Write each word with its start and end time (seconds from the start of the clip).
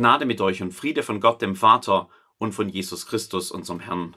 Gnade 0.00 0.24
mit 0.24 0.40
euch 0.40 0.62
und 0.62 0.72
Friede 0.72 1.02
von 1.02 1.20
Gott, 1.20 1.42
dem 1.42 1.54
Vater 1.54 2.08
und 2.38 2.52
von 2.52 2.70
Jesus 2.70 3.04
Christus, 3.04 3.50
unserem 3.50 3.80
Herrn. 3.80 4.16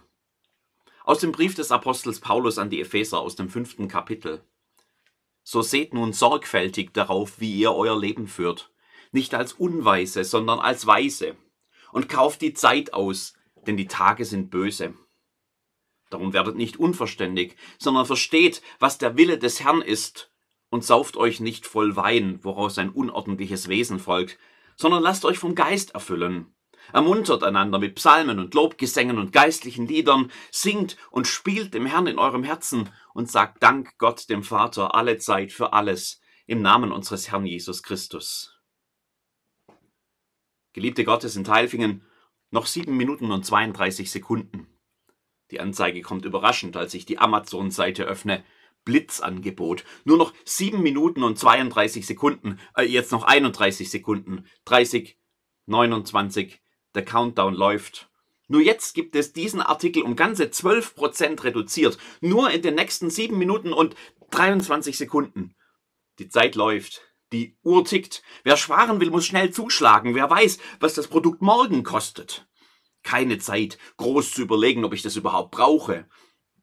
Aus 1.04 1.20
dem 1.20 1.34
Brief 1.34 1.56
des 1.56 1.74
Apostels 1.74 2.22
Paulus 2.22 2.58
an 2.58 2.70
die 2.70 2.80
Epheser 2.80 3.20
aus 3.20 3.36
dem 3.36 3.50
fünften 3.50 3.90
Kapitel. 3.90 4.46
So 5.44 5.62
seht 5.62 5.94
nun 5.94 6.14
sorgfältig 6.14 6.94
darauf, 6.94 7.42
wie 7.42 7.54
ihr 7.54 7.74
euer 7.74 8.00
Leben 8.00 8.28
führt, 8.28 8.72
nicht 9.12 9.34
als 9.34 9.52
Unweise, 9.52 10.24
sondern 10.24 10.60
als 10.60 10.88
Weise, 10.88 11.36
und 11.92 12.08
kauft 12.08 12.40
die 12.40 12.54
Zeit 12.54 12.94
aus, 12.94 13.34
denn 13.68 13.76
die 13.76 13.88
Tage 13.88 14.24
sind 14.24 14.52
böse. 14.52 14.94
Darum 16.10 16.32
werdet 16.32 16.56
nicht 16.56 16.78
unverständig, 16.78 17.58
sondern 17.78 18.06
versteht, 18.06 18.62
was 18.80 19.00
der 19.00 19.18
Wille 19.18 19.38
des 19.38 19.62
Herrn 19.62 19.82
ist, 19.82 20.32
und 20.70 20.86
sauft 20.86 21.18
euch 21.18 21.42
nicht 21.42 21.68
voll 21.68 21.98
Wein, 21.98 22.40
woraus 22.42 22.78
ein 22.78 22.90
unordentliches 22.90 23.68
Wesen 23.68 24.00
folgt, 24.00 24.40
sondern 24.76 25.04
lasst 25.04 25.26
euch 25.26 25.38
vom 25.38 25.56
Geist 25.56 25.92
erfüllen. 25.92 26.56
Ermuntert 26.92 27.44
einander 27.44 27.80
mit 27.80 27.96
Psalmen 27.96 28.40
und 28.40 28.54
Lobgesängen 28.54 29.18
und 29.18 29.32
geistlichen 29.32 29.88
Liedern, 29.88 30.32
singt 30.52 30.98
und 31.12 31.28
spielt 31.28 31.74
dem 31.74 31.86
Herrn 31.86 32.08
in 32.08 32.20
eurem 32.20 32.44
Herzen 32.44 32.90
und 33.14 33.32
sagt 33.32 33.64
Dank 33.64 33.98
Gott 33.98 34.30
dem 34.30 34.44
Vater 34.44 34.94
alle 34.94 35.18
Zeit 35.18 35.52
für 35.54 35.74
alles 35.74 36.20
im 36.46 36.62
Namen 36.62 36.92
unseres 36.92 37.32
Herrn 37.32 37.46
Jesus 37.46 37.84
Christus. 37.84 38.60
Geliebte 40.74 41.06
Gottes 41.06 41.36
in 41.36 41.44
Teilfingen, 41.44 42.06
noch 42.52 42.66
sieben 42.66 42.98
Minuten 42.98 43.32
und 43.32 43.46
32 43.46 44.12
Sekunden. 44.12 44.68
Die 45.52 45.60
Anzeige 45.60 46.02
kommt 46.02 46.26
überraschend, 46.26 46.76
als 46.76 46.94
ich 46.94 47.06
die 47.06 47.20
Amazon-Seite 47.20 48.04
öffne. 48.06 48.44
Blitzangebot. 48.86 49.84
Nur 50.04 50.18
noch 50.18 50.34
7 50.46 50.82
Minuten 50.82 51.24
und 51.24 51.38
32 51.40 52.06
Sekunden. 52.06 52.60
Äh, 52.76 52.84
jetzt 52.84 53.12
noch 53.12 53.24
31 53.24 53.90
Sekunden. 53.90 54.46
30, 54.66 55.18
29. 55.66 56.62
Der 56.96 57.06
Countdown 57.06 57.54
läuft. 57.54 58.10
Nur 58.48 58.62
jetzt 58.62 58.94
gibt 58.94 59.16
es 59.16 59.34
diesen 59.34 59.62
Artikel 59.62 60.04
um 60.04 60.16
ganze 60.16 60.46
12% 60.46 61.44
reduziert. 61.44 61.98
Nur 62.22 62.52
in 62.52 62.62
den 62.62 62.76
nächsten 62.76 63.10
7 63.10 63.38
Minuten 63.38 63.74
und 63.74 63.96
23 64.32 64.98
Sekunden. 64.98 65.56
Die 66.20 66.30
Zeit 66.30 66.56
läuft. 66.56 67.02
Die 67.32 67.58
Uhr 67.64 67.84
tickt. 67.84 68.22
Wer 68.44 68.58
sparen 68.58 69.00
will, 69.00 69.10
muss 69.10 69.26
schnell 69.26 69.52
zuschlagen. 69.52 70.14
Wer 70.14 70.30
weiß, 70.30 70.60
was 70.80 70.94
das 70.94 71.08
Produkt 71.08 71.42
morgen 71.42 71.84
kostet. 71.84 72.48
Keine 73.02 73.40
Zeit, 73.40 73.78
groß 73.98 74.32
zu 74.32 74.44
überlegen, 74.44 74.86
ob 74.86 74.94
ich 74.94 75.02
das 75.02 75.16
überhaupt 75.16 75.52
brauche. 75.52 76.08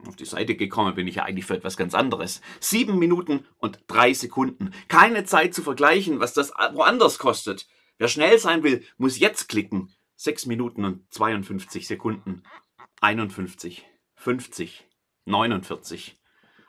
Auf 0.07 0.17
die 0.17 0.25
Seite 0.25 0.55
gekommen 0.55 0.95
bin 0.95 1.07
ich 1.07 1.17
ja 1.17 1.25
eigentlich 1.25 1.47
für 1.47 1.57
etwas 1.57 1.77
ganz 1.77 1.95
anderes. 1.95 2.41
Sieben 2.59 2.99
Minuten 2.99 3.47
und 3.59 3.81
drei 3.87 4.13
Sekunden. 4.15 4.73
Keine 4.89 5.25
Zeit 5.25 5.55
zu 5.55 5.63
vergleichen, 5.63 6.21
was 6.21 6.33
das 6.33 6.53
woanders 6.73 7.19
kostet. 7.19 7.67
Wer 7.99 8.09
schnell 8.09 8.39
sein 8.39 8.63
will, 8.63 8.85
muss 8.97 9.19
jetzt 9.19 9.49
klicken. 9.49 9.93
Sechs 10.17 10.47
Minuten 10.47 10.85
und 10.85 11.13
52 11.13 11.87
Sekunden. 11.87 12.43
51, 13.01 13.87
50, 14.17 14.87
49. 15.27 16.19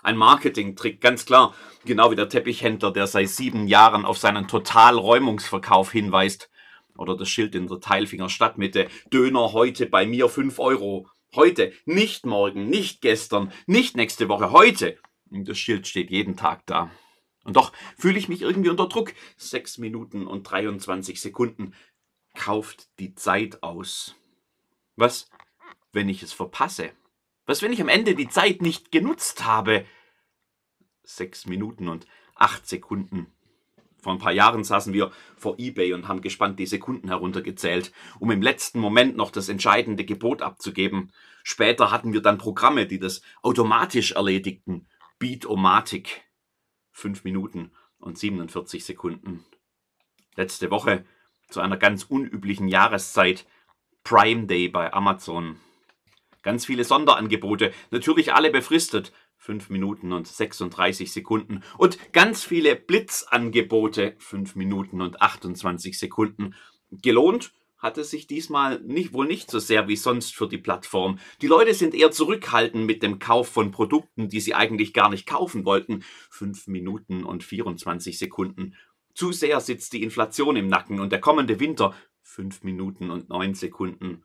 Ein 0.03 0.17
Marketing-Trick, 0.17 0.99
ganz 0.99 1.25
klar. 1.25 1.53
Genau 1.85 2.11
wie 2.11 2.15
der 2.15 2.29
Teppichhändler, 2.29 2.91
der 2.91 3.07
seit 3.07 3.29
sieben 3.29 3.67
Jahren 3.67 4.05
auf 4.05 4.17
seinen 4.17 4.47
Totalräumungsverkauf 4.47 5.91
hinweist. 5.91 6.49
Oder 6.97 7.15
das 7.15 7.29
Schild 7.29 7.55
in 7.55 7.67
der 7.67 7.79
Teilfinger 7.79 8.29
Stadtmitte. 8.29 8.87
Döner 9.11 9.53
heute 9.53 9.85
bei 9.85 10.05
mir 10.05 10.27
fünf 10.27 10.59
Euro. 10.59 11.07
Heute, 11.33 11.71
nicht 11.85 12.25
morgen, 12.25 12.69
nicht 12.69 12.99
gestern, 12.99 13.53
nicht 13.65 13.95
nächste 13.95 14.27
Woche, 14.27 14.51
heute. 14.51 14.97
Das 15.27 15.57
Schild 15.57 15.87
steht 15.87 16.11
jeden 16.11 16.35
Tag 16.35 16.65
da. 16.65 16.91
Und 17.45 17.55
doch 17.55 17.71
fühle 17.97 18.19
ich 18.19 18.27
mich 18.27 18.41
irgendwie 18.41 18.69
unter 18.69 18.89
Druck. 18.89 19.13
Sechs 19.37 19.77
Minuten 19.77 20.27
und 20.27 20.43
23 20.43 21.21
Sekunden. 21.21 21.73
Kauft 22.33 22.89
die 22.99 23.15
Zeit 23.15 23.63
aus. 23.63 24.13
Was, 24.97 25.29
wenn 25.93 26.09
ich 26.09 26.21
es 26.21 26.33
verpasse? 26.33 26.91
Was, 27.45 27.61
wenn 27.61 27.71
ich 27.71 27.81
am 27.81 27.87
Ende 27.87 28.13
die 28.13 28.27
Zeit 28.27 28.61
nicht 28.61 28.91
genutzt 28.91 29.45
habe? 29.45 29.85
Sechs 31.03 31.45
Minuten 31.45 31.87
und 31.87 32.07
acht 32.35 32.67
Sekunden. 32.67 33.31
Vor 34.01 34.13
ein 34.13 34.19
paar 34.19 34.31
Jahren 34.31 34.63
saßen 34.63 34.93
wir 34.93 35.11
vor 35.37 35.55
eBay 35.59 35.93
und 35.93 36.07
haben 36.07 36.21
gespannt 36.21 36.59
die 36.59 36.65
Sekunden 36.65 37.07
heruntergezählt, 37.07 37.91
um 38.19 38.31
im 38.31 38.41
letzten 38.41 38.79
Moment 38.79 39.15
noch 39.15 39.29
das 39.29 39.47
entscheidende 39.47 40.05
Gebot 40.05 40.41
abzugeben. 40.41 41.11
Später 41.43 41.91
hatten 41.91 42.11
wir 42.11 42.21
dann 42.21 42.39
Programme, 42.39 42.87
die 42.87 42.99
das 42.99 43.21
automatisch 43.43 44.13
erledigten. 44.13 44.87
Beat-O-Matic. 45.19 46.23
Fünf 46.91 47.23
Minuten 47.23 47.71
und 47.99 48.17
47 48.17 48.83
Sekunden. 48.83 49.45
Letzte 50.35 50.71
Woche 50.71 51.05
zu 51.49 51.59
einer 51.59 51.77
ganz 51.77 52.03
unüblichen 52.03 52.67
Jahreszeit 52.67 53.45
Prime 54.03 54.47
Day 54.47 54.67
bei 54.67 54.91
Amazon. 54.93 55.57
Ganz 56.41 56.65
viele 56.65 56.83
Sonderangebote, 56.83 57.71
natürlich 57.91 58.33
alle 58.33 58.49
befristet, 58.49 59.13
5 59.41 59.71
Minuten 59.71 60.13
und 60.13 60.27
36 60.27 61.11
Sekunden. 61.11 61.63
Und 61.79 61.97
ganz 62.13 62.43
viele 62.43 62.75
Blitzangebote, 62.75 64.15
5 64.19 64.55
Minuten 64.55 65.01
und 65.01 65.19
28 65.19 65.97
Sekunden. 65.97 66.53
Gelohnt 66.91 67.51
hat 67.79 67.97
es 67.97 68.11
sich 68.11 68.27
diesmal 68.27 68.79
nicht, 68.81 69.13
wohl 69.13 69.25
nicht 69.25 69.49
so 69.49 69.57
sehr 69.57 69.87
wie 69.87 69.95
sonst 69.95 70.35
für 70.35 70.47
die 70.47 70.59
Plattform. 70.59 71.17
Die 71.41 71.47
Leute 71.47 71.73
sind 71.73 71.95
eher 71.95 72.11
zurückhaltend 72.11 72.85
mit 72.85 73.01
dem 73.01 73.17
Kauf 73.17 73.47
von 73.47 73.71
Produkten, 73.71 74.29
die 74.29 74.39
sie 74.39 74.53
eigentlich 74.53 74.93
gar 74.93 75.09
nicht 75.09 75.25
kaufen 75.25 75.65
wollten. 75.65 76.03
5 76.29 76.67
Minuten 76.67 77.23
und 77.23 77.43
24 77.43 78.19
Sekunden. 78.19 78.75
Zu 79.15 79.31
sehr 79.31 79.59
sitzt 79.59 79.93
die 79.93 80.03
Inflation 80.03 80.55
im 80.55 80.67
Nacken 80.67 80.99
und 80.99 81.11
der 81.11 81.19
kommende 81.19 81.59
Winter 81.59 81.95
5 82.21 82.61
Minuten 82.61 83.09
und 83.09 83.29
9 83.29 83.55
Sekunden. 83.55 84.21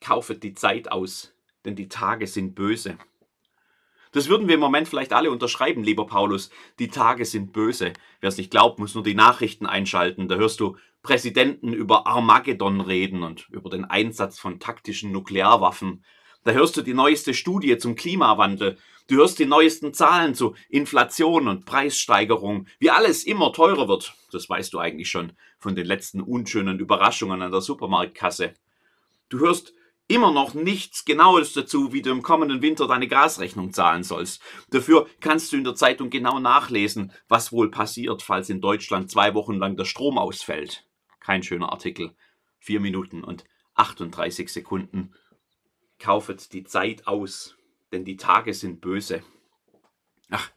Kaufet 0.00 0.44
die 0.44 0.54
Zeit 0.54 0.92
aus, 0.92 1.34
denn 1.64 1.74
die 1.74 1.88
Tage 1.88 2.28
sind 2.28 2.54
böse. 2.54 2.96
Das 4.14 4.28
würden 4.28 4.46
wir 4.46 4.54
im 4.54 4.60
Moment 4.60 4.86
vielleicht 4.86 5.12
alle 5.12 5.32
unterschreiben, 5.32 5.82
lieber 5.82 6.06
Paulus. 6.06 6.50
Die 6.78 6.86
Tage 6.86 7.24
sind 7.24 7.52
böse. 7.52 7.92
Wer 8.20 8.28
es 8.28 8.36
nicht 8.36 8.52
glaubt, 8.52 8.78
muss 8.78 8.94
nur 8.94 9.02
die 9.02 9.16
Nachrichten 9.16 9.66
einschalten. 9.66 10.28
Da 10.28 10.36
hörst 10.36 10.60
du 10.60 10.76
Präsidenten 11.02 11.72
über 11.72 12.06
Armageddon 12.06 12.80
reden 12.80 13.24
und 13.24 13.48
über 13.50 13.70
den 13.70 13.84
Einsatz 13.84 14.38
von 14.38 14.60
taktischen 14.60 15.10
Nuklearwaffen. 15.10 16.04
Da 16.44 16.52
hörst 16.52 16.76
du 16.76 16.82
die 16.82 16.94
neueste 16.94 17.34
Studie 17.34 17.76
zum 17.76 17.96
Klimawandel. 17.96 18.78
Du 19.08 19.16
hörst 19.16 19.40
die 19.40 19.46
neuesten 19.46 19.92
Zahlen 19.92 20.36
zu 20.36 20.54
Inflation 20.68 21.48
und 21.48 21.66
Preissteigerung, 21.66 22.68
wie 22.78 22.90
alles 22.90 23.24
immer 23.24 23.52
teurer 23.52 23.88
wird. 23.88 24.14
Das 24.30 24.48
weißt 24.48 24.72
du 24.72 24.78
eigentlich 24.78 25.10
schon 25.10 25.32
von 25.58 25.74
den 25.74 25.86
letzten 25.86 26.20
unschönen 26.20 26.78
Überraschungen 26.78 27.42
an 27.42 27.50
der 27.50 27.62
Supermarktkasse. 27.62 28.54
Du 29.28 29.40
hörst 29.40 29.74
immer 30.08 30.32
noch 30.32 30.54
nichts 30.54 31.04
Genaues 31.04 31.52
dazu, 31.52 31.92
wie 31.92 32.02
du 32.02 32.10
im 32.10 32.22
kommenden 32.22 32.62
Winter 32.62 32.86
deine 32.86 33.08
Gasrechnung 33.08 33.72
zahlen 33.72 34.04
sollst. 34.04 34.42
Dafür 34.70 35.08
kannst 35.20 35.52
du 35.52 35.56
in 35.56 35.64
der 35.64 35.74
Zeitung 35.74 36.10
genau 36.10 36.38
nachlesen, 36.38 37.12
was 37.28 37.52
wohl 37.52 37.70
passiert, 37.70 38.22
falls 38.22 38.50
in 38.50 38.60
Deutschland 38.60 39.10
zwei 39.10 39.34
Wochen 39.34 39.54
lang 39.54 39.76
der 39.76 39.84
Strom 39.84 40.18
ausfällt. 40.18 40.86
Kein 41.20 41.42
schöner 41.42 41.72
Artikel. 41.72 42.14
Vier 42.58 42.80
Minuten 42.80 43.24
und 43.24 43.44
38 43.74 44.48
Sekunden. 44.50 45.14
Kaufet 45.98 46.52
die 46.52 46.64
Zeit 46.64 47.06
aus, 47.06 47.56
denn 47.92 48.04
die 48.04 48.16
Tage 48.16 48.52
sind 48.52 48.80
böse. 48.80 49.22
Ach, 50.30 50.50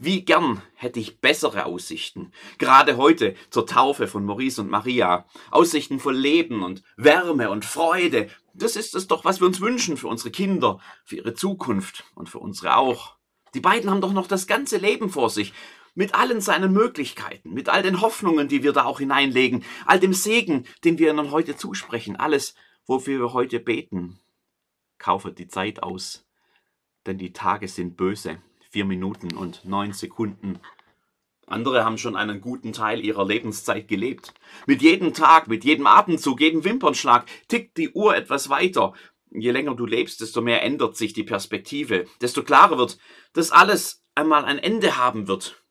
wie 0.00 0.24
gern 0.24 0.62
hätte 0.74 1.00
ich 1.00 1.20
bessere 1.20 1.66
Aussichten. 1.66 2.32
Gerade 2.58 2.96
heute 2.96 3.34
zur 3.50 3.66
Taufe 3.66 4.06
von 4.06 4.24
Maurice 4.24 4.60
und 4.60 4.70
Maria. 4.70 5.26
Aussichten 5.50 5.98
von 5.98 6.14
Leben 6.14 6.62
und 6.62 6.84
Wärme 6.96 7.50
und 7.50 7.64
Freude. 7.64 8.30
Das 8.58 8.76
ist 8.76 8.94
es 8.94 9.06
doch, 9.06 9.24
was 9.24 9.40
wir 9.40 9.46
uns 9.46 9.60
wünschen 9.60 9.96
für 9.96 10.08
unsere 10.08 10.30
Kinder, 10.30 10.80
für 11.04 11.16
ihre 11.16 11.34
Zukunft 11.34 12.04
und 12.14 12.28
für 12.28 12.38
unsere 12.38 12.76
auch. 12.76 13.16
Die 13.54 13.60
beiden 13.60 13.90
haben 13.90 14.00
doch 14.00 14.12
noch 14.12 14.26
das 14.26 14.46
ganze 14.46 14.76
Leben 14.78 15.10
vor 15.10 15.30
sich. 15.30 15.52
Mit 15.94 16.14
allen 16.14 16.40
seinen 16.40 16.72
Möglichkeiten, 16.72 17.52
mit 17.52 17.68
all 17.68 17.82
den 17.82 18.00
Hoffnungen, 18.00 18.46
die 18.46 18.62
wir 18.62 18.72
da 18.72 18.84
auch 18.84 19.00
hineinlegen, 19.00 19.64
all 19.84 19.98
dem 19.98 20.12
Segen, 20.12 20.64
den 20.84 20.98
wir 20.98 21.10
ihnen 21.10 21.32
heute 21.32 21.56
zusprechen, 21.56 22.14
alles, 22.14 22.54
wofür 22.86 23.18
wir 23.18 23.32
heute 23.32 23.58
beten. 23.58 24.20
Kaufet 24.98 25.38
die 25.38 25.48
Zeit 25.48 25.82
aus, 25.82 26.24
denn 27.06 27.18
die 27.18 27.32
Tage 27.32 27.66
sind 27.66 27.96
böse 27.96 28.38
vier 28.70 28.84
Minuten 28.84 29.34
und 29.34 29.64
neun 29.64 29.92
Sekunden. 29.92 30.60
Andere 31.48 31.84
haben 31.84 31.98
schon 31.98 32.16
einen 32.16 32.40
guten 32.40 32.72
Teil 32.72 33.04
ihrer 33.04 33.26
Lebenszeit 33.26 33.88
gelebt. 33.88 34.34
Mit 34.66 34.82
jedem 34.82 35.14
Tag, 35.14 35.48
mit 35.48 35.64
jedem 35.64 35.86
Atemzug, 35.86 36.40
jedem 36.40 36.64
Wimpernschlag 36.64 37.26
tickt 37.48 37.76
die 37.76 37.90
Uhr 37.90 38.16
etwas 38.16 38.48
weiter. 38.48 38.92
Je 39.30 39.50
länger 39.50 39.74
du 39.74 39.86
lebst, 39.86 40.20
desto 40.20 40.40
mehr 40.40 40.62
ändert 40.62 40.96
sich 40.96 41.12
die 41.12 41.24
Perspektive, 41.24 42.06
desto 42.20 42.42
klarer 42.42 42.78
wird, 42.78 42.98
dass 43.32 43.50
alles 43.50 44.04
einmal 44.14 44.44
ein 44.44 44.58
Ende 44.58 44.96
haben 44.96 45.28
wird. 45.28 45.62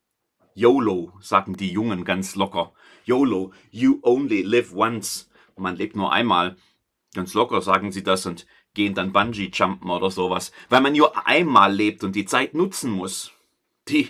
YOLO, 0.53 1.13
sagen 1.21 1.55
die 1.55 1.71
Jungen 1.71 2.03
ganz 2.03 2.35
locker. 2.35 2.73
YOLO, 3.05 3.53
you 3.69 3.99
only 4.01 4.41
live 4.41 4.73
once. 4.73 5.29
Man 5.55 5.75
lebt 5.75 5.95
nur 5.95 6.11
einmal. 6.11 6.55
Ganz 7.13 7.33
locker 7.33 7.61
sagen 7.61 7.91
sie 7.91 8.03
das 8.03 8.25
und 8.25 8.47
gehen 8.73 8.93
dann 8.93 9.11
Bungee-Jumpen 9.11 9.89
oder 9.89 10.11
sowas, 10.11 10.51
weil 10.69 10.81
man 10.81 10.93
nur 10.93 11.27
einmal 11.27 11.73
lebt 11.73 12.03
und 12.03 12.15
die 12.15 12.25
Zeit 12.25 12.53
nutzen 12.53 12.91
muss. 12.91 13.31
Die, 13.87 14.09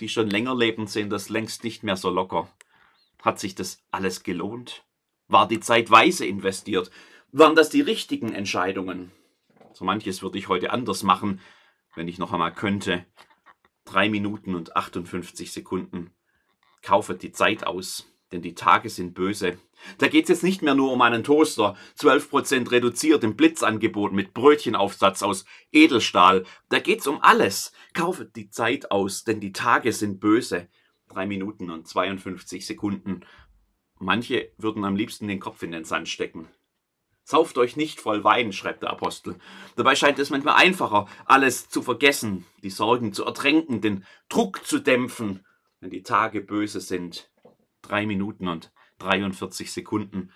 die 0.00 0.08
schon 0.08 0.30
länger 0.30 0.54
leben, 0.54 0.86
sehen 0.86 1.10
das 1.10 1.28
längst 1.28 1.64
nicht 1.64 1.82
mehr 1.82 1.96
so 1.96 2.10
locker. 2.10 2.48
Hat 3.22 3.38
sich 3.40 3.54
das 3.54 3.82
alles 3.90 4.22
gelohnt? 4.22 4.84
War 5.26 5.48
die 5.48 5.60
Zeit 5.60 5.90
weise 5.90 6.24
investiert? 6.26 6.90
Waren 7.32 7.54
das 7.54 7.68
die 7.68 7.80
richtigen 7.80 8.32
Entscheidungen? 8.32 9.12
So 9.72 9.84
manches 9.84 10.22
würde 10.22 10.38
ich 10.38 10.48
heute 10.48 10.70
anders 10.70 11.02
machen, 11.02 11.40
wenn 11.94 12.08
ich 12.08 12.18
noch 12.18 12.32
einmal 12.32 12.52
könnte. 12.52 13.04
Drei 13.84 14.08
Minuten 14.08 14.54
und 14.54 14.76
58 14.76 15.52
Sekunden. 15.52 16.10
Kaufet 16.82 17.22
die 17.22 17.32
Zeit 17.32 17.66
aus, 17.66 18.10
denn 18.32 18.42
die 18.42 18.54
Tage 18.54 18.90
sind 18.90 19.14
böse. 19.14 19.58
Da 19.98 20.08
geht 20.08 20.24
es 20.24 20.28
jetzt 20.28 20.42
nicht 20.42 20.62
mehr 20.62 20.74
nur 20.74 20.92
um 20.92 21.00
einen 21.02 21.24
Toaster, 21.24 21.76
12% 21.98 22.70
reduziert 22.70 23.24
im 23.24 23.36
Blitzangebot 23.36 24.12
mit 24.12 24.34
Brötchenaufsatz 24.34 25.22
aus 25.22 25.44
Edelstahl. 25.72 26.44
Da 26.68 26.78
geht's 26.78 27.06
um 27.06 27.20
alles. 27.22 27.72
Kaufet 27.94 28.36
die 28.36 28.50
Zeit 28.50 28.90
aus, 28.90 29.24
denn 29.24 29.40
die 29.40 29.52
Tage 29.52 29.92
sind 29.92 30.20
böse. 30.20 30.68
Drei 31.08 31.26
Minuten 31.26 31.70
und 31.70 31.86
52 31.86 32.66
Sekunden. 32.66 33.24
Manche 33.98 34.52
würden 34.58 34.84
am 34.84 34.96
liebsten 34.96 35.26
den 35.28 35.40
Kopf 35.40 35.62
in 35.62 35.72
den 35.72 35.84
Sand 35.84 36.08
stecken. 36.08 36.48
Sauft 37.24 37.58
euch 37.58 37.76
nicht 37.76 38.00
voll 38.00 38.24
Wein, 38.24 38.52
schreibt 38.52 38.82
der 38.82 38.90
Apostel. 38.90 39.36
Dabei 39.76 39.94
scheint 39.96 40.18
es 40.18 40.30
manchmal 40.30 40.54
einfacher, 40.54 41.08
alles 41.26 41.68
zu 41.68 41.82
vergessen, 41.82 42.46
die 42.62 42.70
Sorgen 42.70 43.12
zu 43.12 43.24
ertränken, 43.24 43.82
den 43.82 44.06
Druck 44.30 44.64
zu 44.64 44.78
dämpfen, 44.78 45.44
wenn 45.80 45.90
die 45.90 46.02
Tage 46.02 46.40
böse 46.40 46.80
sind. 46.80 47.30
Drei 47.88 48.06
Minuten 48.06 48.48
und 48.48 48.72
43 48.98 49.72
Sekunden. 49.72 50.32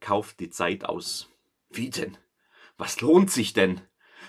Kauft 0.00 0.40
die 0.40 0.50
Zeit 0.50 0.84
aus. 0.84 1.30
Wie 1.70 1.90
denn? 1.90 2.16
Was 2.78 3.00
lohnt 3.00 3.30
sich 3.30 3.52
denn? 3.52 3.80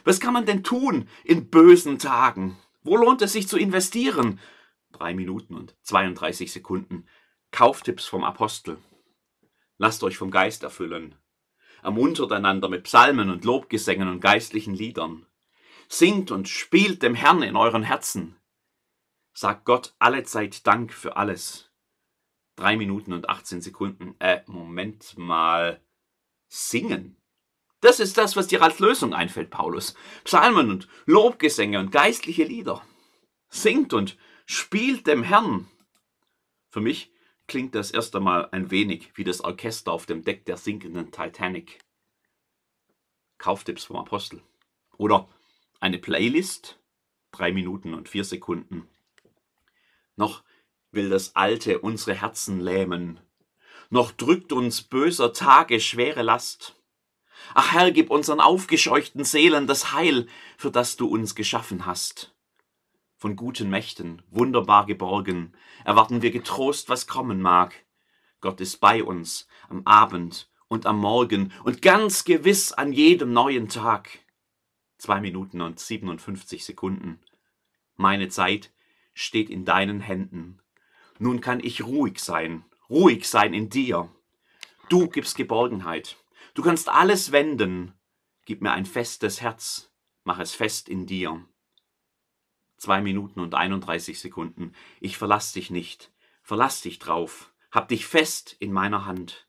Was 0.03 0.19
kann 0.19 0.33
man 0.33 0.45
denn 0.45 0.63
tun 0.63 1.09
in 1.23 1.49
bösen 1.49 1.97
Tagen? 1.99 2.57
Wo 2.83 2.95
lohnt 2.95 3.21
es 3.21 3.33
sich 3.33 3.47
zu 3.47 3.57
investieren? 3.57 4.39
Drei 4.91 5.13
Minuten 5.13 5.55
und 5.55 5.75
32 5.81 6.51
Sekunden. 6.51 7.07
Kauftipps 7.51 8.05
vom 8.05 8.23
Apostel. 8.23 8.77
Lasst 9.77 10.03
euch 10.03 10.17
vom 10.17 10.31
Geist 10.31 10.63
erfüllen 10.63 11.15
ermuntert 11.83 12.31
einander 12.31 12.69
mit 12.69 12.83
Psalmen 12.83 13.29
und 13.29 13.45
Lobgesängen 13.45 14.07
und 14.07 14.19
geistlichen 14.19 14.73
Liedern. 14.73 15.25
Singt 15.87 16.31
und 16.31 16.49
spielt 16.49 17.01
dem 17.01 17.15
Herrn 17.15 17.41
in 17.41 17.55
euren 17.55 17.83
Herzen. 17.83 18.35
Sagt 19.33 19.65
Gott 19.65 19.95
alle 19.99 20.23
Zeit 20.23 20.67
Dank 20.67 20.93
für 20.93 21.15
alles. 21.15 21.66
Drei 22.57 22.75
Minuten 22.75 23.13
und 23.13 23.29
18 23.29 23.61
Sekunden. 23.61 24.15
Äh, 24.19 24.41
Moment 24.47 25.17
mal. 25.17 25.79
Singen. 26.49 27.15
Das 27.81 27.99
ist 27.99 28.17
das, 28.17 28.35
was 28.35 28.47
dir 28.47 28.63
als 28.63 28.79
Lösung 28.79 29.13
einfällt, 29.13 29.51
Paulus. 29.51 29.93
Psalmen 30.23 30.71
und 30.71 30.87
Lobgesänge 31.05 31.79
und 31.79 31.91
geistliche 31.91 32.43
Lieder. 32.45 32.83
Singt 33.49 33.93
und 33.93 34.17
spielt 34.45 35.05
dem 35.05 35.23
Herrn. 35.23 35.69
Für 36.69 36.81
mich 36.81 37.11
klingt 37.47 37.75
das 37.75 37.91
erst 37.91 38.15
einmal 38.15 38.49
ein 38.51 38.71
wenig 38.71 39.11
wie 39.15 39.23
das 39.23 39.41
Orchester 39.41 39.91
auf 39.91 40.07
dem 40.07 40.23
Deck 40.23 40.45
der 40.45 40.57
sinkenden 40.57 41.11
Titanic. 41.11 41.79
Kauftipps 43.37 43.85
vom 43.85 43.97
Apostel. 43.97 44.41
Oder 44.97 45.29
eine 45.79 45.99
Playlist, 45.99 46.79
drei 47.31 47.51
Minuten 47.51 47.93
und 47.93 48.09
vier 48.09 48.23
Sekunden. 48.23 48.87
Noch 50.15 50.43
will 50.97 51.09
das 51.09 51.37
Alte 51.37 51.79
unsere 51.79 52.13
Herzen 52.13 52.59
lähmen. 52.59 53.21
Noch 53.89 54.11
drückt 54.11 54.51
uns 54.51 54.81
böser 54.81 55.31
Tage 55.31 55.79
schwere 55.79 56.23
Last. 56.23 56.75
Ach 57.53 57.71
Herr, 57.71 57.91
gib 57.91 58.09
unseren 58.09 58.41
aufgescheuchten 58.41 59.23
Seelen 59.23 59.65
das 59.65 59.93
Heil, 59.93 60.27
für 60.57 60.71
das 60.71 60.97
du 60.97 61.07
uns 61.07 61.35
geschaffen 61.35 61.85
hast 61.85 62.33
von 63.17 63.35
guten 63.35 63.69
Mächten, 63.69 64.21
wunderbar 64.29 64.85
geborgen, 64.85 65.53
erwarten 65.83 66.21
wir 66.21 66.31
getrost, 66.31 66.87
was 66.87 67.07
kommen 67.07 67.41
mag. 67.41 67.73
Gott 68.41 68.61
ist 68.61 68.77
bei 68.77 69.03
uns 69.03 69.47
am 69.69 69.85
Abend 69.85 70.49
und 70.67 70.85
am 70.85 70.99
Morgen 70.99 71.51
und 71.63 71.81
ganz 71.81 72.23
gewiss 72.23 72.71
an 72.71 72.93
jedem 72.93 73.33
neuen 73.33 73.69
Tag. 73.69 74.19
Zwei 74.99 75.19
Minuten 75.19 75.61
und 75.61 75.79
57 75.79 76.63
Sekunden. 76.63 77.19
Meine 77.95 78.29
Zeit 78.29 78.71
steht 79.13 79.49
in 79.49 79.65
deinen 79.65 79.99
Händen. 79.99 80.61
Nun 81.19 81.41
kann 81.41 81.59
ich 81.59 81.83
ruhig 81.83 82.19
sein, 82.19 82.63
ruhig 82.89 83.27
sein 83.27 83.53
in 83.53 83.69
dir. 83.69 84.09
Du 84.89 85.09
gibst 85.09 85.35
Geborgenheit. 85.35 86.17
Du 86.53 86.61
kannst 86.61 86.89
alles 86.89 87.31
wenden. 87.31 87.93
Gib 88.45 88.61
mir 88.61 88.71
ein 88.71 88.85
festes 88.85 89.41
Herz, 89.41 89.91
mach 90.23 90.39
es 90.39 90.53
fest 90.53 90.87
in 90.89 91.05
dir. 91.05 91.43
Zwei 92.77 93.01
Minuten 93.01 93.39
und 93.39 93.55
31 93.55 94.19
Sekunden. 94.19 94.73
Ich 94.99 95.17
verlass 95.17 95.51
dich 95.51 95.71
nicht. 95.71 96.11
Verlass 96.43 96.81
dich 96.81 96.99
drauf. 96.99 97.51
Hab 97.71 97.89
dich 97.89 98.05
fest 98.05 98.55
in 98.59 98.71
meiner 98.71 99.05
Hand. 99.05 99.47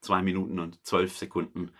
Zwei 0.00 0.22
Minuten 0.22 0.60
und 0.60 0.84
zwölf 0.84 1.16
Sekunden. 1.16 1.72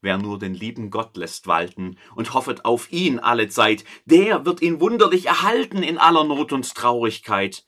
Wer 0.00 0.18
nur 0.18 0.38
den 0.38 0.54
lieben 0.54 0.90
Gott 0.90 1.16
lässt 1.16 1.46
walten 1.46 1.96
und 2.14 2.34
hoffet 2.34 2.64
auf 2.64 2.92
ihn 2.92 3.18
alle 3.18 3.48
Zeit, 3.48 3.84
der 4.04 4.44
wird 4.44 4.62
ihn 4.62 4.80
wunderlich 4.80 5.26
erhalten 5.26 5.82
in 5.82 5.98
aller 5.98 6.24
Not 6.24 6.52
und 6.52 6.72
Traurigkeit. 6.72 7.66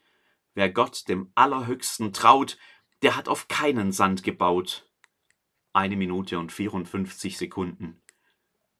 Wer 0.55 0.71
Gott 0.71 1.09
dem 1.09 1.31
Allerhöchsten 1.35 2.13
traut, 2.13 2.59
der 3.03 3.17
hat 3.17 3.29
auf 3.29 3.49
keinen 3.49 3.93
Sand 3.93 4.23
gebaut. 4.23 4.91
Eine 5.73 5.97
Minute 5.97 6.39
und 6.39 6.53
54 6.53 7.39
Sekunden. 7.39 8.03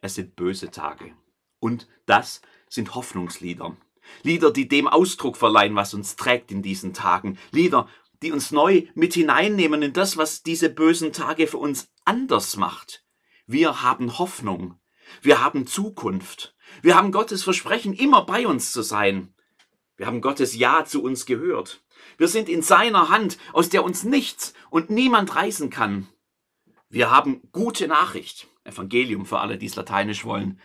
Es 0.01 0.17
sind 0.17 0.35
böse 0.37 0.71
Tage. 0.71 1.15
Und 1.61 1.89
das 2.07 2.43
sind 2.69 2.95
Hoffnungslieder. 2.95 3.77
Lieder, 4.23 4.51
die 4.51 4.67
dem 4.67 4.89
Ausdruck 4.89 5.37
verleihen, 5.37 5.77
was 5.77 5.95
uns 5.95 6.17
trägt 6.17 6.51
in 6.51 6.63
diesen 6.63 6.95
Tagen. 6.95 7.39
Lieder, 7.53 7.89
die 8.23 8.33
uns 8.33 8.51
neu 8.51 8.87
mit 8.95 9.15
hineinnehmen 9.15 9.83
in 9.83 9.93
das, 9.93 10.17
was 10.17 10.43
diese 10.43 10.69
bösen 10.71 11.13
Tage 11.13 11.47
für 11.47 11.59
uns 11.59 11.93
anders 12.05 12.57
macht. 12.57 13.05
Wir 13.47 13.83
haben 13.83 14.19
Hoffnung. 14.19 14.79
Wir 15.23 15.43
haben 15.43 15.67
Zukunft. 15.67 16.55
Wir 16.83 16.97
haben 16.97 17.13
Gottes 17.13 17.43
Versprechen, 17.43 17.93
immer 17.93 18.25
bei 18.25 18.47
uns 18.47 18.73
zu 18.73 18.83
sein. 18.83 19.35
Wir 20.01 20.07
haben 20.07 20.23
Gottes 20.23 20.57
Ja 20.57 20.87
zu 20.87 21.03
uns 21.03 21.27
gehört. 21.27 21.83
Wir 22.17 22.27
sind 22.27 22.49
in 22.49 22.63
seiner 22.63 23.11
Hand, 23.11 23.37
aus 23.53 23.69
der 23.69 23.85
uns 23.85 24.03
nichts 24.03 24.55
und 24.71 24.89
niemand 24.89 25.37
reißen 25.37 25.69
kann. 25.69 26.09
Wir 26.89 27.11
haben 27.11 27.43
gute 27.53 27.87
Nachricht. 27.87 28.49
Evangelium 28.65 29.27
für 29.27 29.41
alle, 29.41 29.59
die 29.59 29.67
es 29.67 29.77
lateinisch 29.77 30.25
wollen. 30.25 30.59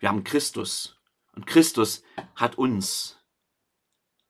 Wir 0.00 0.08
haben 0.08 0.24
Christus. 0.24 0.96
Und 1.34 1.46
Christus 1.46 2.02
hat 2.34 2.56
uns 2.56 3.18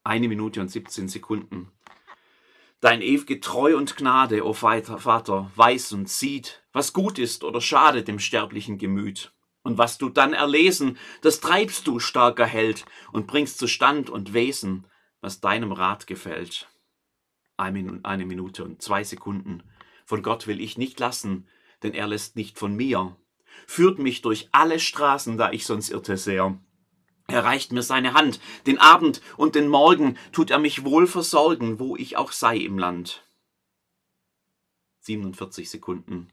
eine 0.03 0.27
Minute 0.27 0.61
und 0.61 0.73
17 0.73 1.07
Sekunden. 1.07 1.71
Dein 2.81 3.01
ewige 3.01 3.39
Treu 3.39 3.77
und 3.77 3.95
Gnade, 3.95 4.45
o 4.45 4.55
Vater, 4.55 5.53
weiß 5.55 5.93
und 5.93 6.09
sieht, 6.09 6.65
was 6.73 6.93
gut 6.93 7.21
ist 7.21 7.45
oder 7.45 7.61
schadet 7.61 8.09
dem 8.09 8.19
sterblichen 8.19 8.77
Gemüt. 8.77 9.33
Und 9.63 9.79
was 9.79 9.99
du 9.99 10.09
dann 10.09 10.33
erlesen, 10.33 10.99
das 11.23 11.41
treibst 11.41 11.87
du, 11.87 11.99
starker 11.99 12.47
Held, 12.47 12.85
und 13.13 13.27
bringst 13.27 13.59
zu 13.59 13.67
Stand 13.67 14.09
und 14.09 14.33
Wesen, 14.33 14.87
was 15.21 15.41
deinem 15.41 15.73
Rat 15.73 16.07
gefällt. 16.07 16.69
Eine 17.57 18.25
Minute 18.25 18.65
und 18.65 18.83
zwei 18.83 19.03
Sekunden. 19.03 19.63
Von 20.05 20.23
Gott 20.23 20.47
will 20.47 20.61
ich 20.61 20.79
nicht 20.79 21.01
lassen, 21.01 21.49
denn 21.83 21.93
er 21.93 22.07
lässt 22.07 22.37
nicht 22.37 22.59
von 22.59 22.75
mir. 22.77 23.17
Führt 23.67 23.99
mich 23.99 24.23
durch 24.23 24.49
alle 24.53 24.79
Straßen, 24.79 25.37
da 25.37 25.51
ich 25.51 25.67
sonst 25.67 25.91
irrte 25.91 26.17
sehr. 26.17 26.59
Er 27.27 27.45
reicht 27.45 27.73
mir 27.73 27.83
seine 27.83 28.15
Hand, 28.15 28.41
den 28.67 28.79
Abend 28.79 29.21
und 29.37 29.55
den 29.55 29.69
Morgen 29.69 30.17
tut 30.33 30.51
er 30.51 30.59
mich 30.59 30.85
wohl 30.85 31.07
versorgen, 31.07 31.79
wo 31.79 31.95
ich 31.95 32.17
auch 32.17 32.33
sei 32.33 32.57
im 32.57 32.79
Land. 32.79 33.23
47 35.01 35.69
Sekunden. 35.69 36.31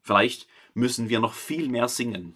Vielleicht 0.00 0.46
müssen 0.74 1.08
wir 1.08 1.20
noch 1.20 1.34
viel 1.34 1.68
mehr 1.68 1.88
singen. 1.88 2.34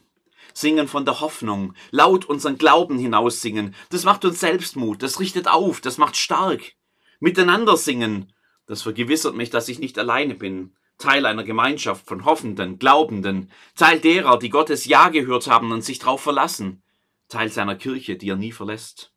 Singen 0.55 0.89
von 0.89 1.05
der 1.05 1.21
Hoffnung, 1.21 1.75
laut 1.91 2.25
unseren 2.25 2.59
Glauben 2.59 2.99
hinaussingen. 2.99 3.75
Das 3.91 4.05
macht 4.05 4.25
uns 4.25 4.41
Selbstmut, 4.41 5.03
das 5.03 5.21
richtet 5.21 5.49
auf, 5.49 5.81
das 5.81 5.99
macht 5.99 6.17
stark. 6.17 6.73
Miteinander 7.21 7.77
singen, 7.77 8.33
das 8.67 8.83
vergewissert 8.83 9.37
mich, 9.37 9.51
dass 9.51 9.69
ich 9.69 9.79
nicht 9.79 9.99
alleine 9.99 10.35
bin. 10.35 10.75
Teil 10.99 11.27
einer 11.27 11.45
Gemeinschaft 11.45 12.07
von 12.07 12.25
Hoffenden, 12.25 12.79
Glaubenden, 12.79 13.51
Teil 13.75 14.01
derer, 14.01 14.39
die 14.39 14.51
Gottes 14.51 14.87
Ja 14.87 15.11
gehört 15.11 15.47
haben 15.47 15.71
und 15.73 15.83
sich 15.83 15.99
darauf 15.99 16.23
verlassen. 16.23 16.83
Teil 17.29 17.51
seiner 17.51 17.77
Kirche, 17.77 18.17
die 18.17 18.31
er 18.31 18.37
nie 18.37 18.53
verlässt. 18.53 19.13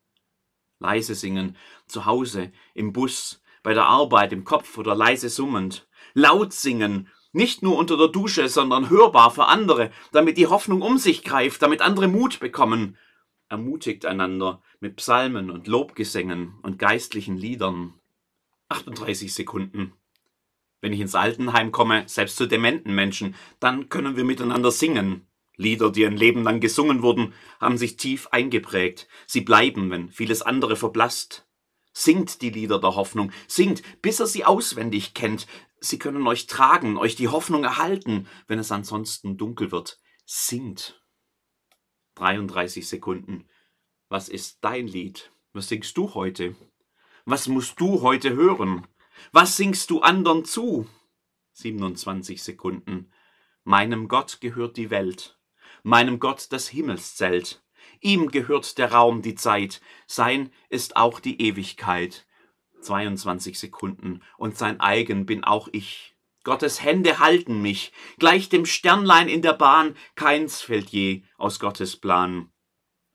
Leise 0.80 1.16
singen, 1.16 1.56
zu 1.88 2.06
Hause, 2.06 2.52
im 2.74 2.94
Bus, 2.94 3.42
bei 3.64 3.74
der 3.74 3.86
Arbeit, 3.86 4.34
im 4.34 4.44
Kopf 4.44 4.78
oder 4.78 4.96
leise 4.96 5.30
summend. 5.30 5.88
Laut 6.14 6.54
singen, 6.54 7.10
nicht 7.32 7.62
nur 7.62 7.78
unter 7.78 7.98
der 7.98 8.08
Dusche, 8.08 8.50
sondern 8.50 8.90
hörbar 8.90 9.32
für 9.32 9.48
andere, 9.48 9.92
damit 10.12 10.38
die 10.38 10.48
Hoffnung 10.48 10.82
um 10.82 10.98
sich 10.98 11.24
greift, 11.24 11.62
damit 11.62 11.82
andere 11.82 12.08
Mut 12.08 12.40
bekommen. 12.40 12.98
Ermutigt 13.50 14.06
einander 14.06 14.62
mit 14.80 14.96
Psalmen 14.98 15.50
und 15.50 15.68
Lobgesängen 15.68 16.56
und 16.62 16.80
geistlichen 16.80 17.38
Liedern. 17.38 17.94
38 18.70 19.34
Sekunden. 19.34 19.94
Wenn 20.82 20.94
ich 20.94 21.00
ins 21.00 21.16
Altenheim 21.16 21.72
komme, 21.72 22.04
selbst 22.08 22.38
zu 22.38 22.48
dementen 22.48 22.94
Menschen, 22.94 23.36
dann 23.60 23.90
können 23.90 24.16
wir 24.16 24.24
miteinander 24.24 24.72
singen. 24.72 25.28
Lieder, 25.58 25.92
die 25.92 26.06
ein 26.06 26.16
Leben 26.16 26.44
lang 26.44 26.62
gesungen 26.62 27.02
wurden, 27.02 27.34
haben 27.60 27.78
sich 27.78 27.98
tief 27.98 28.28
eingeprägt. 28.28 29.10
Sie 29.26 29.42
bleiben, 29.42 29.90
wenn 29.90 30.10
vieles 30.10 30.42
andere 30.42 30.78
verblasst. 30.78 31.46
Singt 31.92 32.42
die 32.42 32.50
Lieder 32.50 32.80
der 32.80 32.96
Hoffnung, 32.96 33.32
singt, 33.48 33.82
bis 34.02 34.22
er 34.22 34.28
sie 34.28 34.46
auswendig 34.46 35.14
kennt. 35.14 35.48
Sie 35.82 36.00
können 36.00 36.28
euch 36.28 36.48
tragen, 36.48 36.98
euch 36.98 37.16
die 37.16 37.30
Hoffnung 37.30 37.64
erhalten, 37.64 38.28
wenn 38.48 38.60
es 38.60 38.72
ansonsten 38.72 39.38
dunkel 39.38 39.72
wird. 39.72 40.00
Singt. 40.26 41.02
33 42.16 42.88
Sekunden. 42.88 43.48
Was 44.10 44.28
ist 44.28 44.60
dein 44.62 44.88
Lied? 44.88 45.32
Was 45.54 45.70
singst 45.70 45.98
du 45.98 46.14
heute? 46.14 46.56
Was 47.26 47.48
musst 47.48 47.80
du 47.80 48.02
heute 48.02 48.34
hören? 48.34 48.88
Was 49.32 49.58
singst 49.58 49.90
du 49.90 50.02
andern 50.02 50.46
zu? 50.46 50.88
27 51.54 52.42
Sekunden. 52.42 53.12
Meinem 53.64 54.08
Gott 54.08 54.40
gehört 54.42 54.78
die 54.78 54.90
Welt, 54.90 55.38
meinem 55.84 56.20
Gott 56.20 56.48
das 56.52 56.68
Himmelszelt. 56.70 57.64
Ihm 58.02 58.32
gehört 58.32 58.78
der 58.78 58.94
Raum, 58.94 59.22
die 59.22 59.36
Zeit, 59.36 59.82
sein 60.08 60.52
ist 60.70 60.96
auch 60.96 61.20
die 61.20 61.42
Ewigkeit. 61.42 62.26
22 62.82 63.60
Sekunden. 63.60 64.22
Und 64.38 64.58
sein 64.58 64.80
eigen 64.80 65.26
bin 65.26 65.44
auch 65.44 65.68
ich. 65.72 66.16
Gottes 66.44 66.82
Hände 66.82 67.20
halten 67.20 67.62
mich, 67.62 67.92
gleich 68.18 68.50
dem 68.50 68.66
Sternlein 68.66 69.28
in 69.28 69.42
der 69.42 69.54
Bahn, 69.54 69.96
keins 70.16 70.62
fällt 70.62 70.90
je 70.90 71.24
aus 71.38 71.60
Gottes 71.60 71.98
Plan. 71.98 72.50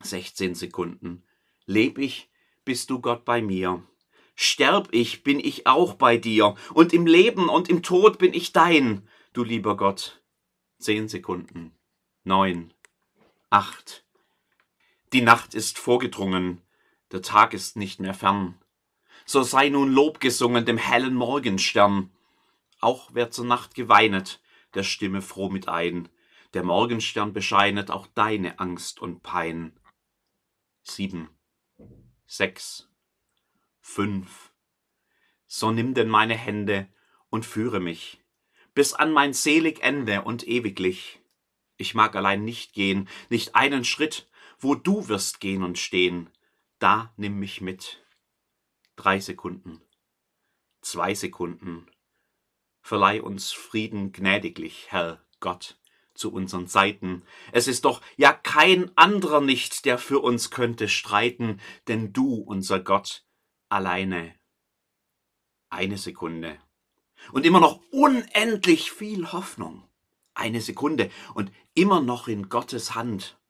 16 0.03 0.55
Sekunden. 0.55 1.25
Leb 1.65 1.99
ich, 1.99 2.31
bist 2.65 2.91
du 2.91 3.01
Gott 3.01 3.25
bei 3.25 3.41
mir. 3.41 3.83
Sterb 4.37 4.89
ich, 4.91 5.23
bin 5.23 5.41
ich 5.41 5.67
auch 5.67 5.95
bei 5.95 6.17
dir, 6.19 6.55
und 6.75 6.93
im 6.93 7.07
Leben 7.07 7.49
und 7.49 7.69
im 7.69 7.83
Tod 7.83 8.19
bin 8.19 8.35
ich 8.35 8.53
dein, 8.53 9.09
du 9.33 9.43
lieber 9.43 9.77
Gott. 9.77 10.23
Zehn 10.79 11.09
Sekunden. 11.09 11.75
Neun. 12.25 12.75
Acht. 13.49 14.05
Die 15.13 15.23
Nacht 15.23 15.55
ist 15.55 15.79
vorgedrungen, 15.79 16.61
der 17.13 17.23
Tag 17.23 17.55
ist 17.55 17.77
nicht 17.77 18.01
mehr 18.01 18.15
fern. 18.15 18.61
So 19.25 19.43
sei 19.43 19.69
nun 19.69 19.93
Lob 19.93 20.21
gesungen 20.21 20.65
dem 20.65 20.79
hellen 20.79 21.15
Morgenstern. 21.15 22.11
Auch 22.81 23.11
wer 23.13 23.31
zur 23.31 23.47
Nacht 23.47 23.75
geweinet, 23.75 24.41
der 24.75 24.83
stimme 24.83 25.23
froh 25.23 25.49
mit 25.49 25.69
ein. 25.69 26.09
Der 26.53 26.63
Morgenstern 26.63 27.33
bescheinet 27.33 27.91
auch 27.91 28.07
deine 28.07 28.59
Angst 28.59 29.01
und 29.01 29.23
Pein. 29.23 29.73
Sieben. 30.83 31.31
Sechs 32.27 32.89
fünf. 33.81 34.53
So 35.47 35.71
nimm 35.71 35.95
denn 35.95 36.09
meine 36.09 36.35
Hände 36.35 36.89
und 37.31 37.47
führe 37.47 37.81
mich 37.81 38.25
bis 38.75 38.93
an 38.93 39.13
mein 39.13 39.33
selig 39.33 39.83
Ende 39.83 40.23
und 40.23 40.47
ewiglich. 40.47 41.21
Ich 41.77 41.95
mag 41.95 42.15
allein 42.17 42.45
nicht 42.45 42.73
gehen, 42.73 43.09
nicht 43.31 43.55
einen 43.55 43.85
Schritt, 43.85 44.29
wo 44.59 44.75
du 44.75 45.09
wirst 45.09 45.41
gehen 45.41 45.63
und 45.63 45.79
stehen, 45.79 46.31
da 46.79 47.13
nimm 47.17 47.39
mich 47.39 47.61
mit. 47.61 48.04
Drei 48.97 49.19
Sekunden, 49.19 49.81
zwei 50.81 51.15
Sekunden. 51.15 51.87
Verleih 52.81 53.23
uns 53.23 53.51
Frieden 53.51 54.13
gnädiglich, 54.13 54.87
Herr 54.91 55.21
Gott, 55.41 55.81
zu 56.15 56.33
unseren 56.33 56.69
Seiten. 56.69 57.25
Es 57.51 57.67
ist 57.67 57.87
doch 57.87 58.03
ja 58.17 58.33
kein 58.33 58.97
anderer 58.97 59.41
nicht, 59.41 59.85
der 59.85 59.99
für 59.99 60.21
uns 60.21 60.51
könnte 60.51 60.89
streiten, 60.89 61.61
denn 61.89 62.13
du, 62.13 62.35
unser 62.37 62.79
Gott, 62.79 63.25
alleine. 63.69 64.33
Eine 65.71 65.99
Sekunde. 65.99 66.57
Und 67.33 67.45
immer 67.45 67.59
noch 67.59 67.81
unendlich 67.91 68.93
viel 68.93 69.33
Hoffnung. 69.33 69.83
Eine 70.35 70.61
Sekunde. 70.61 71.11
Und 71.35 71.51
immer 71.75 72.01
noch 72.01 72.29
in 72.29 72.49
Gottes 72.49 72.95
Hand. 72.95 73.41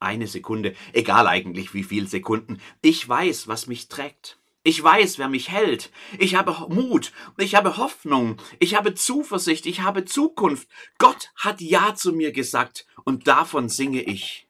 Eine 0.00 0.26
Sekunde. 0.26 0.74
Egal 0.92 1.26
eigentlich 1.28 1.72
wie 1.72 1.84
viel 1.84 2.08
Sekunden. 2.08 2.60
Ich 2.82 3.08
weiß, 3.08 3.48
was 3.48 3.68
mich 3.68 3.88
trägt. 3.88 4.41
Ich 4.64 4.82
weiß, 4.82 5.18
wer 5.18 5.28
mich 5.28 5.50
hält. 5.50 5.90
Ich 6.18 6.36
habe 6.36 6.72
Mut. 6.72 7.12
Ich 7.36 7.54
habe 7.54 7.76
Hoffnung. 7.76 8.36
Ich 8.60 8.76
habe 8.76 8.94
Zuversicht. 8.94 9.66
Ich 9.66 9.80
habe 9.80 10.04
Zukunft. 10.04 10.68
Gott 10.98 11.32
hat 11.34 11.60
Ja 11.60 11.94
zu 11.94 12.12
mir 12.12 12.32
gesagt. 12.32 12.86
Und 13.04 13.26
davon 13.26 13.68
singe 13.68 14.02
ich. 14.02 14.46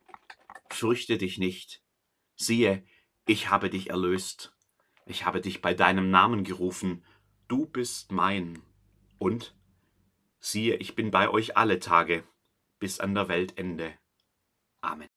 Fürchte 0.71 1.17
dich 1.17 1.39
nicht. 1.39 1.83
Siehe, 2.37 2.85
ich 3.27 3.51
habe 3.51 3.71
dich 3.71 3.91
erlöst. 3.91 4.53
Ich 5.07 5.25
habe 5.25 5.41
dich 5.41 5.63
bei 5.63 5.75
deinem 5.75 6.11
Namen 6.11 6.45
gerufen, 6.45 7.05
du 7.49 7.67
bist 7.67 8.13
mein. 8.13 8.63
Und 9.19 9.55
siehe, 10.41 10.77
ich 10.77 10.95
bin 10.95 11.11
bei 11.11 11.29
euch 11.29 11.57
alle 11.57 11.79
Tage 11.79 12.25
bis 12.79 13.01
an 13.01 13.15
der 13.15 13.29
Weltende. 13.29 13.95
Amen. 14.81 15.09